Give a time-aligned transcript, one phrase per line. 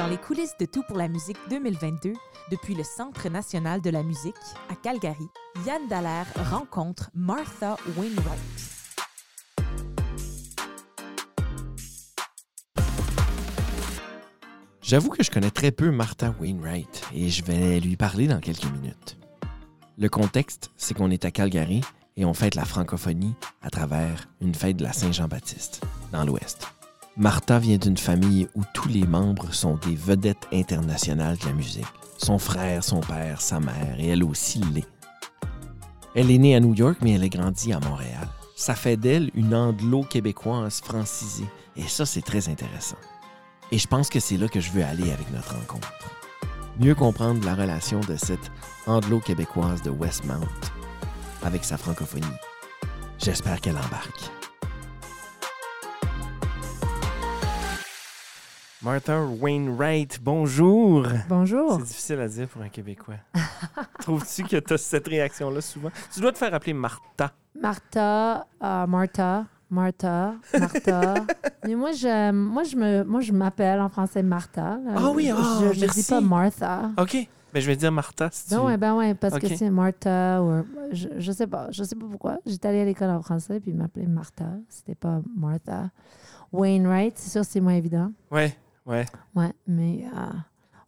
[0.00, 2.14] Dans les coulisses de Tout pour la musique 2022,
[2.50, 4.34] depuis le Centre national de la musique
[4.70, 5.28] à Calgary,
[5.66, 8.40] Yann Dallaire rencontre Martha Wainwright.
[14.80, 18.72] J'avoue que je connais très peu Martha Wainwright et je vais lui parler dans quelques
[18.72, 19.18] minutes.
[19.98, 21.82] Le contexte, c'est qu'on est à Calgary
[22.16, 26.68] et on fête la francophonie à travers une fête de la Saint-Jean-Baptiste, dans l'Ouest.
[27.20, 31.84] Martha vient d'une famille où tous les membres sont des vedettes internationales de la musique.
[32.16, 34.88] Son frère, son père, sa mère et elle aussi l'est.
[36.14, 38.26] Elle est née à New York, mais elle a grandi à Montréal.
[38.56, 41.48] Ça fait d'elle une anglo-québécoise francisée.
[41.76, 42.96] Et ça, c'est très intéressant.
[43.70, 45.92] Et je pense que c'est là que je veux aller avec notre rencontre.
[46.78, 48.50] Mieux comprendre la relation de cette
[48.86, 50.48] anglo-québécoise de Westmount
[51.42, 52.26] avec sa francophonie.
[53.18, 54.39] J'espère qu'elle embarque.
[58.82, 61.06] Martha Wainwright, bonjour.
[61.28, 61.74] Bonjour.
[61.74, 63.16] C'est difficile à dire pour un Québécois.
[64.00, 65.90] Trouves-tu que tu as cette réaction-là souvent?
[66.14, 67.30] Tu dois te faire appeler Martha.
[67.60, 71.14] Martha, euh, Martha, Martha, Martha.
[71.66, 74.78] Mais moi, je, moi, je me, moi, je m'appelle en français Martha.
[74.96, 76.08] Ah oui, je, ah, je, je dis merci.
[76.08, 76.90] pas Martha.
[76.96, 77.28] OK.
[77.52, 80.40] Ben, je vais dire Martha si tu Ben ouais, ben ouais, parce que c'est Martha
[80.40, 82.38] ou je, je sais pas, je sais pas pourquoi.
[82.46, 85.90] J'étais allée à l'école en français puis ils m'appelaient Martha, c'était pas Martha.
[86.52, 88.12] Wainwright, c'est sûr c'est moins évident.
[88.30, 88.56] Ouais,
[88.90, 89.06] ouais.
[89.34, 90.32] Ouais, mais euh,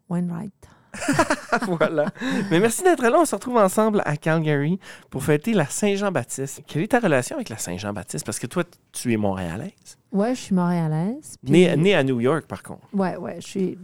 [0.08, 0.52] Wainwright.
[1.66, 2.06] voilà.
[2.50, 3.16] Mais merci d'être là.
[3.18, 6.62] On se retrouve ensemble à Calgary pour fêter la Saint-Jean-Baptiste.
[6.66, 8.26] Quelle est ta relation avec la Saint-Jean-Baptiste?
[8.26, 9.96] Parce que toi, tu es montréalaise.
[10.12, 11.36] Ouais, je suis montréalaise.
[11.42, 12.82] puis- Née née à New York, par contre.
[12.92, 13.78] Ouais, ouais, je suis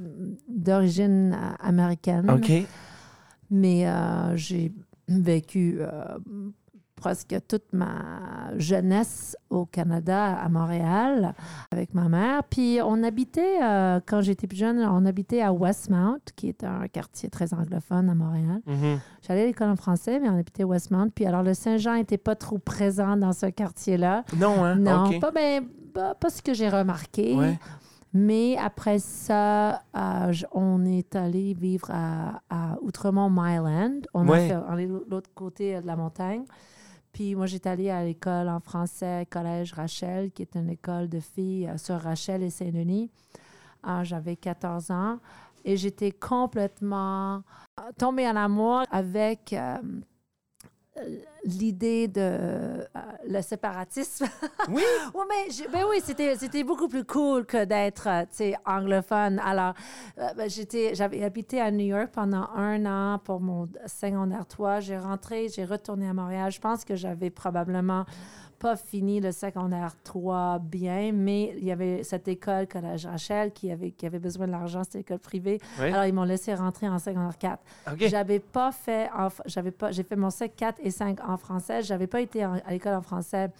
[0.48, 2.30] d'origine euh, américaine.
[2.30, 2.52] OK.
[3.50, 4.72] Mais euh, j'ai
[5.08, 6.18] vécu euh,
[6.98, 11.34] presque toute ma jeunesse au Canada, à Montréal,
[11.70, 12.44] avec ma mère.
[12.44, 16.88] Puis on habitait, euh, quand j'étais plus jeune, on habitait à Westmount, qui est un
[16.88, 18.60] quartier très anglophone à Montréal.
[18.66, 18.98] Mhm.
[19.26, 21.10] J'allais à l'école en français, mais on habitait Westmount.
[21.14, 24.24] Puis alors le Saint-Jean n'était pas trop présent dans ce quartier-là.
[24.36, 24.74] Non, hein?
[24.76, 25.64] Non, pas, ben,
[25.94, 27.34] pas, pas ce que j'ai remarqué.
[27.34, 27.58] Ouais.
[28.14, 34.00] Mais après ça, euh, on est allé vivre à, à Outremont, Myland.
[34.14, 34.50] On, Ouais.
[34.70, 36.44] on est de l'autre côté de la montagne.
[37.18, 41.18] Puis moi, j'étais allée à l'école en français, Collège Rachel, qui est une école de
[41.18, 43.10] filles euh, sur Rachel et Saint-Denis.
[43.88, 45.18] Euh, J'avais 14 ans
[45.64, 47.42] et j'étais complètement
[47.80, 49.78] euh, tombée en amour avec euh,
[51.44, 52.84] l'idée de euh,
[53.26, 54.26] le séparatisme.
[54.68, 54.82] Oui.
[55.14, 59.40] Oui, mais ben oui, c'était, c'était beaucoup plus cool que d'être, euh, tu sais, anglophone.
[59.42, 59.72] Alors,
[60.18, 64.80] euh, ben, j'étais, j'avais habité à New York pendant un an pour mon secondaire 3.
[64.80, 66.52] J'ai rentré, j'ai retourné à Montréal.
[66.52, 68.04] Je pense que j'avais probablement
[68.58, 73.70] pas fini le secondaire 3 bien, mais il y avait cette école, Collège Rachel, qui
[73.70, 75.60] avait, qui avait besoin de l'argent, c'était école privée.
[75.92, 77.62] Alors, ils m'ont laissé rentrer en secondaire 4.
[77.92, 78.06] OK.
[78.08, 79.08] J'avais pas fait,
[79.46, 81.82] j'avais pas, j'ai fait mon sec 4 et 5 en français.
[81.82, 83.50] J'avais pas été en- à l'école en français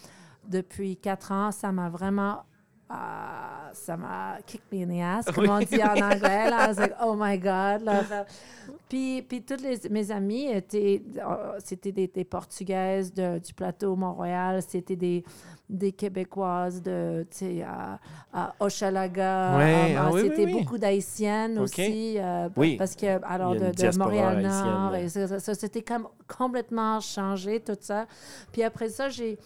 [0.48, 1.50] depuis 4 ans.
[1.52, 2.42] Ça m'a vraiment,
[2.90, 6.50] ah, ça m'a kick me in the ass, comme on dit en anglais.
[6.50, 6.64] Là.
[6.64, 7.82] I was like, oh my God.
[7.84, 8.02] Là,
[8.88, 13.94] puis, puis toutes les, mes amies étaient, euh, c'était des, des Portugaises de- du plateau
[13.96, 15.22] Mont-Royal, c'était des,
[15.68, 17.98] des Québécoises de, tu sais, à,
[18.32, 19.56] à Hochelaga.
[19.58, 20.52] Ouais, Euh, ah oui, oui, c'était oui.
[20.52, 22.16] beaucoup d'Haïtiennes aussi.
[22.18, 22.76] euh, Oui.
[22.76, 28.06] Parce que, alors, de, de Montréal-Nord, ça- ça, c'était comme complètement changé, tout ça.
[28.52, 29.38] Puis après ça, j'ai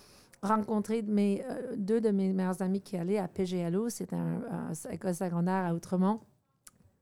[0.42, 3.88] rencontré mes, euh, deux de mes meilleurs amis qui allaient à PGLO.
[3.88, 6.20] C'était un, un école secondaire à Outremont.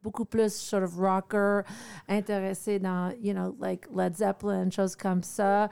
[0.02, 1.60] Beaucoup plus sort of rocker,
[2.08, 5.68] intéressé dans, you know, like Led Zeppelin, choses comme ça,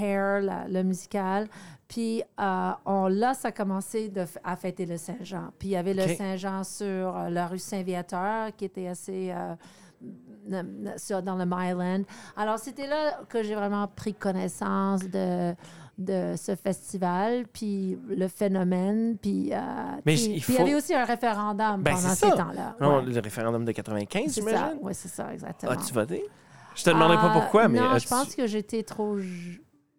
[0.00, 1.48] Hair, la- le musical.
[1.88, 5.50] Puis euh, on, là, ça a commencé de, à fêter le Saint-Jean.
[5.58, 6.06] Puis il y avait le.
[6.14, 9.54] Saint-Jean sur euh, la rue Saint-Viateur, qui était assez euh,
[10.96, 12.02] sur, dans le Myland.
[12.36, 15.54] Alors, c'était là que j'ai vraiment pris connaissance de,
[15.98, 19.58] de ce festival, puis le phénomène, puis, euh,
[20.06, 22.76] Mais puis, il puis faut- y avait aussi un référendum Ben, pendant ces temps-là.
[22.80, 23.02] Ouais.
[23.02, 24.78] le référendum de 95, C'est ça, j'imagine?
[24.82, 25.72] oui, c'est ça, exactement.
[25.72, 26.24] As-tu voté?
[26.74, 27.78] Je te demanderai pas Euh, pourquoi, mais.
[27.78, 29.18] Non, je pense que j'étais trop...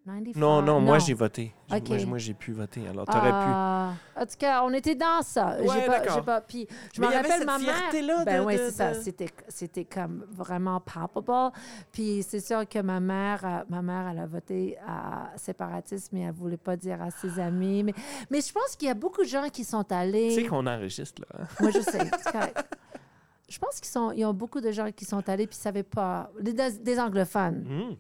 [0.06, 0.36] j- 95?
[0.36, 1.54] Non, non, moi, j'ai voté.
[1.70, 2.88] Moi, moi, j'ai pu voter.
[2.88, 3.36] Alors, t'aurais pu.
[3.36, 5.58] Ah, En tout cas, on était dans ça.
[5.62, 8.26] Ouais, j'ai pas, pas, puis je me il y avait rappelle cette ma mère.
[8.26, 8.92] Ben de- oui, c'est ça.
[8.94, 11.52] de- C'était, c'était comme vraiment palpable.
[11.92, 16.22] Puis c'est sûr que ma mère, euh, ma mère, elle a voté à séparatiste, mais
[16.22, 17.84] elle voulait pas dire à ses amis.
[17.84, 17.94] Mais,
[18.30, 20.32] mais je pense qu'il y a beaucoup de gens qui sont Tu allés.
[20.32, 21.40] sais qu'on enregistre, là.
[21.44, 21.48] hein?
[21.62, 22.00] Moi, je sais.
[23.50, 25.84] Je pense qu'ils sont, il y a beaucoup de gens qui sont allés puis savaient
[25.84, 26.30] pas.
[26.40, 27.64] Des, des anglophones.
[27.68, 27.96] Hmm.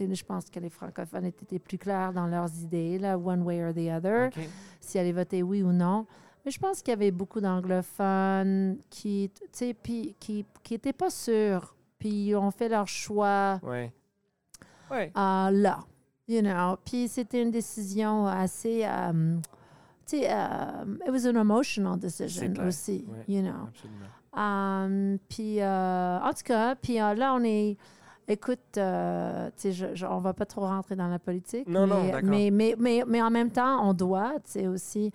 [0.00, 3.72] Je pense que les francophones étaient plus clairs dans leurs idées, là, one way or
[3.72, 4.48] the other, OK.
[4.80, 6.06] si allaient voter oui ou non.
[6.44, 10.92] Mais je pense qu'il y avait beaucoup d'anglophones qui, tu sais, puis qui qui étaient
[10.92, 13.92] pas sûrs, puis ils ont fait leur choix Ouais.
[14.90, 15.12] Ouais.
[15.16, 15.80] euh, là,
[16.28, 16.76] you know.
[16.84, 19.40] Puis c'était une décision assez, um,
[20.06, 23.24] tu sais, um, it was an emotional decision aussi, ouais.
[23.26, 23.66] you know.
[23.68, 24.06] Absolument.
[24.38, 27.76] Um, puis, euh, en tout cas, puis euh, là, on est.
[28.28, 31.68] Écoute, euh, je, je- on va pas trop rentrer dans la politique.
[31.68, 32.28] Non, non, mais, d'accord.
[32.30, 34.34] mais, mais, mais, mais en même temps, on doit,
[34.68, 35.12] aussi.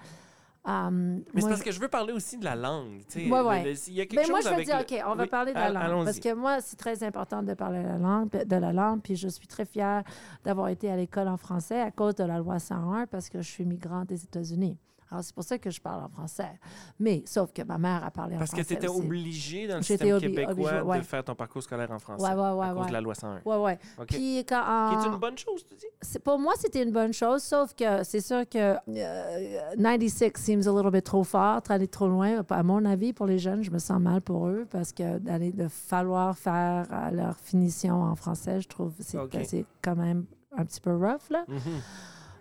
[0.65, 2.99] um, Mais c'est parce que je veux parler aussi de la langue.
[3.09, 3.29] tu sais.
[3.29, 3.63] Ouais, Le- ouais.
[3.63, 5.15] le- Il y a quelque ben, chose moi, je veux avec dire, le- OK, on
[5.15, 5.83] va Oui, parler de la langue.
[5.83, 6.05] allons-y.
[6.05, 9.01] Parce que moi, c'est très important de parler de la langue, de la langue.
[9.01, 10.03] Puis je suis très fière
[10.45, 13.49] d'avoir été à l'école en français à cause de la loi 101 parce que je
[13.49, 14.77] suis migrante des États-Unis.
[15.11, 16.57] Alors, c'est pour ça que je parle en français.
[16.99, 18.67] Mais, sauf que ma mère a parlé en Parce que français.
[18.67, 18.99] tu étais aussi.
[19.01, 20.97] obligé dans le système obli- québécois obligé, ouais.
[20.99, 22.87] de faire ton parcours scolaire en français Ouais, ouais, ouais, à cause ouais.
[22.87, 23.41] de la loi 101.
[23.43, 23.79] Ouais, ouais.
[23.99, 24.07] OK.
[24.07, 26.19] Puis, quand, Qui est une bonne chose, tu dis?
[26.19, 30.71] pour moi, c'était une bonne chose, sauf que c'est sûr que euh, 96 seems a
[30.71, 32.41] little bit trop fort, aller trop loin.
[32.49, 35.51] À mon avis, pour les jeunes, je me sens mal pour eux parce que d'aller
[35.51, 38.93] de falloir faire euh, leur finition en français, je trouve
[39.29, 40.25] que c'est quand même
[40.57, 41.43] un petit peu rough, là.
[41.47, 41.59] Mhm.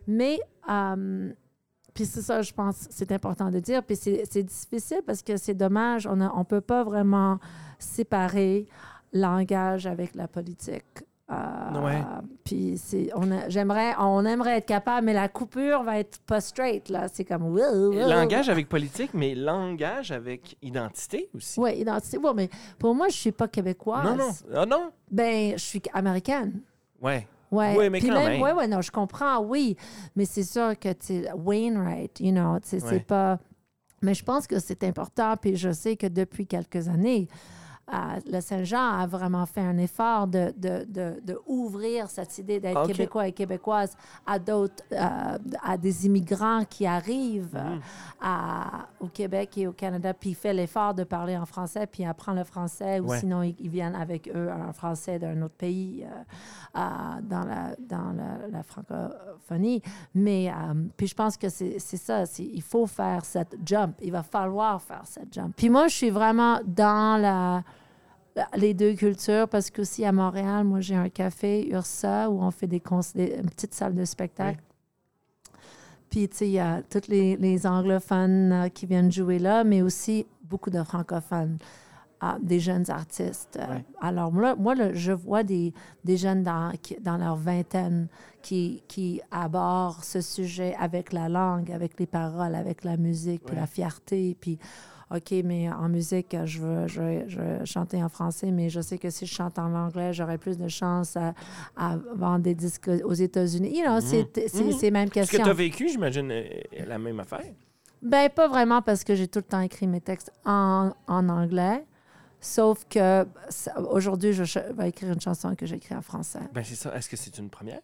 [0.06, 0.38] Mais,
[0.68, 1.32] euh,
[1.94, 3.82] puis c'est ça, je pense, c'est important de dire.
[3.82, 7.38] Puis c'est difficile parce que c'est dommage, on ne peut pas vraiment
[7.78, 8.66] séparer
[9.12, 10.84] langage avec la politique.
[11.30, 12.02] Euh, Ouais.
[12.44, 16.40] Puis c'est, on a- j'aimerais, on aimerait être capable, mais la coupure va être pas
[16.40, 17.06] straight là.
[17.12, 18.08] C'est comme wow, wow.
[18.08, 21.60] Langage avec politique, mais langage avec identité aussi.
[21.60, 22.18] Ouais, identité.
[22.18, 22.50] Ouais, mais
[22.80, 24.04] pour moi, je suis pas québécoise.
[24.04, 24.30] Non, non.
[24.54, 24.90] Ah non?
[25.10, 26.60] Ben, je suis américaine.
[27.00, 27.26] Ouais.
[27.50, 27.74] Ouais.
[27.76, 28.40] Oui, mais Puis quand même.
[28.40, 29.76] Ouais, ouais, non, je comprends, oui.
[30.16, 32.60] Mais c'est sûr que, tu Wainwright, you know, Ouais.
[32.62, 33.38] c'est pas.
[34.02, 35.36] Mais je pense que c'est important.
[35.36, 37.28] Puis je sais que depuis quelques années,
[38.26, 42.80] le Saint-Jean a vraiment fait un effort de, de, de, de ouvrir cette idée d'être
[42.82, 42.88] Ok.
[42.88, 43.96] québécois et québécoise
[44.26, 47.80] à d'autres, euh, à des immigrants qui arrivent Mhm.
[48.20, 52.04] à- au Québec et au Canada, puis il fait l'effort de parler en français, puis
[52.04, 53.18] apprend le français, ou Ouais.
[53.18, 56.80] sinon ils, ils viennent avec eux un français d'un autre pays euh, euh,
[57.22, 59.82] dans, la, dans la, la francophonie.
[60.14, 64.12] Mais euh, puis je pense que c'est c'est ça, il faut faire cette jump, il
[64.12, 65.54] va falloir faire cette jump.
[65.56, 67.62] Puis moi, je suis vraiment dans la-
[68.56, 72.66] les deux cultures parce qu'aussi à Montréal, moi j'ai un café Ursa où on fait
[72.66, 72.82] des,
[73.14, 74.60] des- une petite salle de spectacle.
[76.08, 79.62] Puis, tu sais, il y a tous les, les anglophones euh, qui viennent jouer là,
[79.62, 81.58] mais aussi beaucoup de francophones,
[82.24, 83.56] euh, des jeunes artistes.
[83.60, 83.78] Euh.
[84.00, 85.72] Alors, moi, moi là, je vois des,
[86.04, 88.08] des jeunes dans, qui- dans leur vingtaine
[88.42, 93.54] qui, qui abordent ce sujet avec la langue, avec les paroles, avec la musique, puis
[93.54, 94.58] la fierté, puis...
[95.14, 98.80] OK, mais en musique, je veux, je, veux- je veux chanter en français, mais je
[98.80, 101.34] sais que si je chante en anglais, j'aurai plus de chances à,
[101.76, 103.76] à vendre des disques aux États-Unis.
[103.76, 104.72] You know, c'est c'est- Mhm.
[104.72, 105.42] c'est même Ce que question.
[105.42, 106.44] tu as vécu, j'imagine, euh,
[106.86, 107.42] la même affaire.
[108.02, 111.84] Ben, pas vraiment parce que j'ai tout le temps écrit mes textes en, en anglais.
[112.40, 113.26] Sauf que
[113.90, 116.38] aujourd'hui, je vais écrire une chanson que j'ai écrite en français.
[116.54, 116.94] Ben c'est ça.
[116.96, 117.80] Est-ce que c'est une première?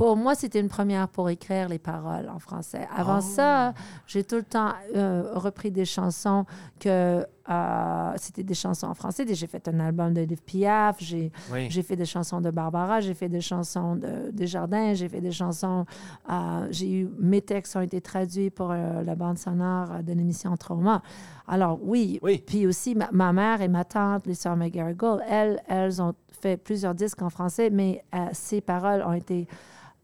[0.00, 2.88] Pour moi, c'était une première pour écrire les paroles en français.
[2.96, 3.20] Avant Oh.
[3.20, 3.74] ça,
[4.06, 6.46] j'ai tout le temps euh, repris des chansons
[6.78, 9.26] que euh, c'était des chansons en français.
[9.28, 11.68] J'ai fait un album de Liv Piaf, j'ai Oui.
[11.82, 15.84] fait des chansons de Barbara, j'ai fait des chansons de Desjardins, j'ai fait des chansons.
[16.30, 20.56] euh, j'ai eu mes textes ont été traduits pour euh, la bande sonore de l'émission
[20.56, 21.02] Trauma.
[21.46, 22.42] Alors oui, Oui.
[22.46, 26.56] puis aussi ma, ma mère et ma tante, les sœurs McGarrigle, elles, elles ont fait
[26.56, 28.02] plusieurs disques en français, mais
[28.32, 29.46] ces paroles ont été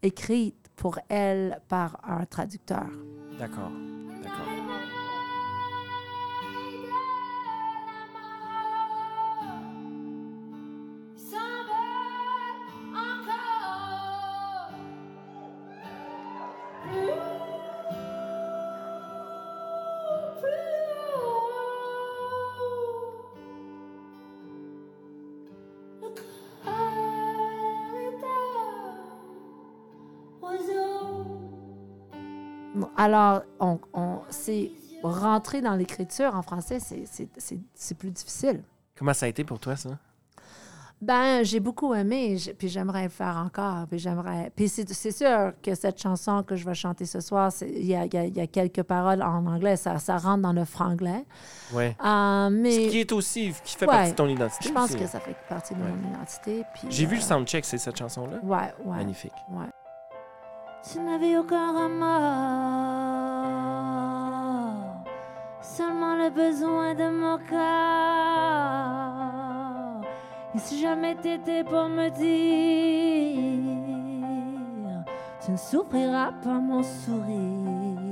[0.03, 2.87] écrites pour elles par un traducteur.
[3.39, 3.71] D'accord.
[32.95, 34.71] Alors, on, on, c'est
[35.03, 38.63] rentrer dans l'écriture en français, c'est- plus difficile.
[38.97, 39.91] Comment ça a été pour toi, ça?
[40.99, 44.51] Ben, j'ai beaucoup aimé, puis j'aimerais le faire encore, puis j'aimerais...
[44.55, 48.29] Puis c'est sûr que cette chanson que je vais chanter ce soir, il y y
[48.31, 51.23] y a quelques paroles en anglais, ça, ça rentre dans le franglais.
[51.71, 51.95] Ouais.
[52.03, 53.91] Euh, Ce mais qui est aussi, qui fait Ouais.
[53.93, 54.69] partie de ton identité.
[54.69, 54.97] je pense aussi.
[54.99, 55.91] que ça fait partie de Ouais.
[55.91, 56.63] mon identité.
[56.89, 58.39] J'ai vu le euh, soundcheck, c'est cette chanson-là.
[58.41, 59.33] Ouais, ouais, Magnifique.
[59.51, 59.67] ouais.
[60.89, 62.13] Tu n'avais aucun remords,
[65.61, 67.57] seulement le besoin de mon corps.
[70.55, 72.23] Et si jamais t'étais pour me dire,
[75.43, 78.07] tu ne souffriras pas mon sourire.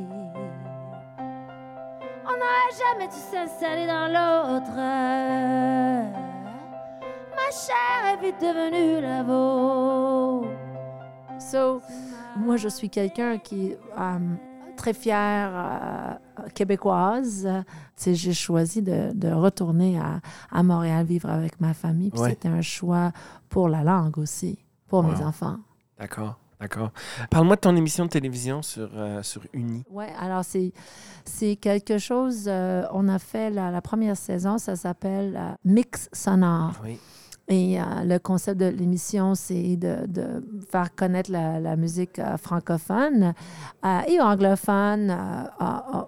[2.77, 4.75] jamais tu s'installer dans l'autre.
[7.35, 10.64] Ma chair est vite devenue la vôtre.
[11.51, 11.81] So,
[12.37, 14.17] moi, je suis quelqu'un qui est euh,
[14.75, 17.47] très fière euh, québécoise.
[18.03, 20.19] J'ai choisi de, de retourner à,
[20.51, 22.11] à Montréal vivre avec ma famille.
[22.11, 22.29] Puis Ouais.
[22.31, 23.11] c'était un choix
[23.49, 25.57] pour la langue aussi, pour mes enfants.
[25.99, 26.91] D'accord, d'accord.
[27.29, 29.83] Parle-moi de ton émission de télévision sur, euh, sur Uni.
[29.91, 30.73] Oui, alors c'est,
[31.25, 36.09] c'est quelque chose, euh, on a fait la, la première saison, ça s'appelle euh, Mix
[36.11, 36.73] sonore.
[36.83, 36.99] Oui.
[37.47, 42.37] Et euh, le concept de l'émission, c'est de, de faire connaître la, la musique euh,
[42.37, 43.33] francophone
[43.85, 45.15] euh, et anglophone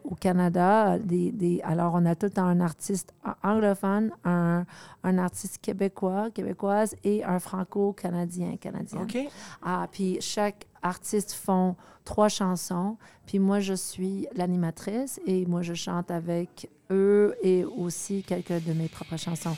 [0.03, 0.97] au Canada.
[0.97, 3.13] Des, des- alors, on a tout le temps un artiste
[3.43, 4.65] anglophone, un,
[5.03, 9.01] un artiste québécois, québécoise et un franco-canadien, canadien.
[9.03, 9.17] OK.
[9.63, 12.97] Ah, puis chaque artiste font trois chansons.
[13.27, 18.73] Puis moi, je suis l'animatrice et moi, je chante avec eux et aussi quelques de
[18.73, 19.55] mes propres chansons.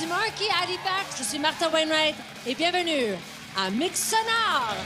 [0.00, 2.14] Du Marquis à Halifax, je suis Martha Wainwright
[2.46, 3.14] et bienvenue
[3.56, 4.76] à Mix Sonore.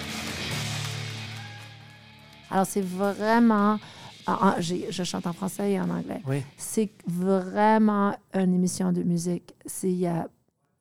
[2.51, 3.79] Alors, c'est vraiment...
[4.27, 6.21] ah, ah, je chante en français et en anglais.
[6.27, 6.43] Oui.
[6.57, 9.53] C'est vraiment une émission de musique.
[9.67, 10.29] C'est- Il y a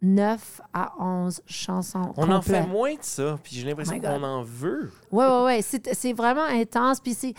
[0.02, 4.24] 9 à 11 chansons On en fait moins de ça, puis j'ai l'impression Oh qu'on
[4.24, 4.92] en veut.
[5.12, 5.62] Oui, oui, oui.
[5.64, 7.00] C'est c'est vraiment intense.
[7.00, 7.34] Puis c'est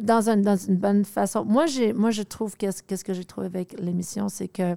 [0.00, 1.44] dans, un- dans une bonne façon.
[1.44, 1.64] Moi,
[1.94, 4.76] moi je trouve qu'est-ce, qu'est-ce que j'ai trouvé avec l'émission, c'est que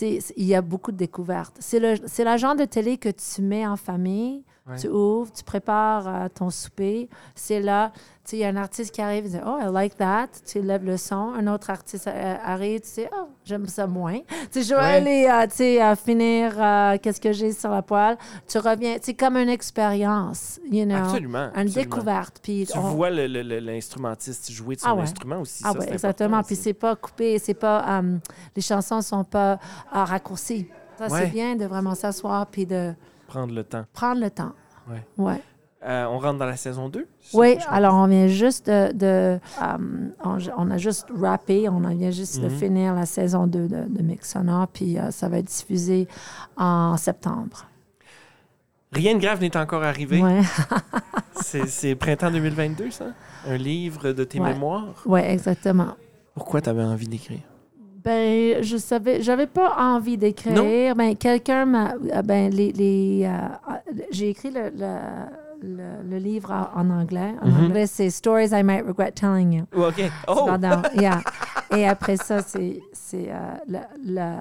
[0.00, 1.56] il y a beaucoup de découvertes.
[1.60, 4.76] C'est le, la genre de télé que tu mets en famille, Ouais.
[4.78, 7.08] tu ouvres, tu prépares euh, ton souper.
[7.34, 7.90] C'est là,
[8.24, 10.28] tu sais, il y a un artiste qui arrive, il dit Oh, I like that.
[10.46, 11.32] Tu lèves le son.
[11.36, 14.20] Un autre artiste euh, arrive, tu sais Oh, j'aime ça moins.
[14.52, 14.86] Tu sais, je vais Ouais.
[14.86, 18.16] aller, euh, tu sais, finir euh, qu'est-ce que j'ai sur la poêle.
[18.46, 20.94] Tu reviens, c'est comme une expérience, you know.
[20.94, 21.50] Absolument.
[21.56, 21.82] Une absolument.
[21.96, 22.38] découverte.
[22.40, 25.02] Puis Tu on- vois l'instrumentiste jouer de son Ah ouais.
[25.02, 25.62] instrument aussi.
[25.66, 26.42] Ah ça, oui, c'est exactement.
[26.44, 27.98] Puis c'est pas coupé, c'est pas.
[28.00, 28.16] euh,
[28.54, 29.58] les chansons sont pas
[29.90, 30.68] raccourcies.
[30.98, 31.20] Ça, Ouais.
[31.22, 32.92] c'est bien de vraiment s'asseoir puis de
[33.32, 33.84] Prendre le temps.
[33.94, 34.52] prendre le temps.
[35.16, 35.40] Ouais.
[35.84, 37.08] Euh, on rentre dans la saison 2?
[37.34, 38.92] Oui, alors on vient juste de.
[38.92, 39.78] de, euh,
[40.22, 42.56] on, on a juste rappé, on vient juste de Mhm.
[42.56, 46.06] finir la saison 2 de, de Mix Sonore, puis euh, ça va être diffusé
[46.56, 47.66] en septembre.
[48.92, 50.22] Rien de grave n'est encore arrivé.
[50.22, 50.42] Ouais.
[51.40, 53.06] C'est- printemps 2022, ça?
[53.48, 54.52] Un livre de tes Ouais.
[54.52, 55.02] mémoires?
[55.06, 55.96] ouais, exactement.
[56.34, 57.40] Pourquoi tu avais envie d'écrire?
[58.04, 60.94] Ben, je savais, j'avais pas envie d'écrire.
[60.96, 64.96] Ben, quelqu'un m'a, euh, ben, les, les, euh, j'ai écrit le, le,
[65.62, 67.34] le, le livre en, en anglais.
[67.42, 67.64] En Mhm.
[67.66, 69.64] anglais, c'est Stories I Might Regret Telling You.
[69.80, 70.02] OK.
[70.26, 70.44] Oh!
[70.46, 71.20] Pardon, yeah.
[71.76, 72.80] Et après ça, c'est,
[73.14, 74.34] euh, le, le,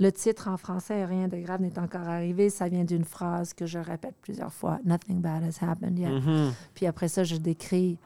[0.00, 2.50] le titre en français, Rien de grave n'est encore arrivé.
[2.50, 4.78] Ça vient d'une phrase que je répète plusieurs fois.
[4.84, 6.10] Nothing bad has happened yet.
[6.10, 6.50] Mhm.
[6.74, 7.98] Puis après ça, je décris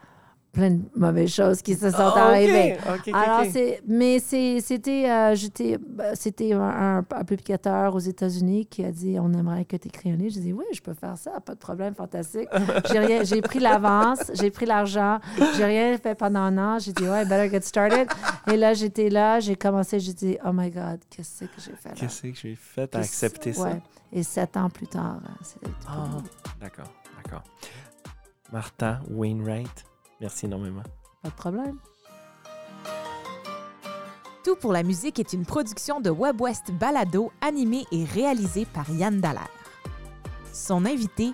[0.55, 2.77] plein de mauvaises choses qui se sont arrivées.
[3.13, 5.79] Alors, c'est, mais c'est, c'était, euh, j'étais,
[6.15, 10.11] c'était un, un- un publicateur aux États-Unis qui a dit on aimerait que tu écris
[10.13, 10.33] un livre.
[10.33, 12.49] J'ai dit oui, je peux faire ça, pas de problème, fantastique.
[12.91, 15.19] J'ai, rien, j'ai pris l'avance, j'ai pris l'argent,
[15.57, 16.79] j'ai rien fait pendant un an.
[16.79, 18.09] J'ai dit ouais, better get started.
[18.51, 21.89] Et là, j'étais là, j'ai commencé, j'ai dit oh my God, qu'est-ce que j'ai fait
[21.91, 21.95] là?
[21.97, 23.63] Qu'est-ce que j'ai fait à accepter ça?
[23.65, 23.83] ouais.
[24.13, 26.07] Et sept ans plus tard, euh, c'était Ah,
[26.61, 27.43] d'accord, d'accord.
[28.53, 29.85] Martha Wainwright,
[30.21, 30.83] merci énormément.
[31.23, 31.79] pas de problème.
[34.45, 39.19] Tout pour la musique est une production de WebWest Balado animée et réalisée par Yann
[39.19, 39.49] Dallaire.
[40.53, 41.33] Son invité,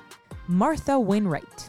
[0.49, 1.60] Martha Wainwright.